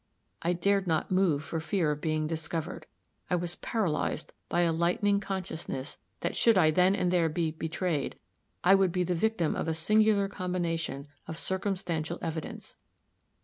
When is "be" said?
7.29-7.51, 8.91-9.03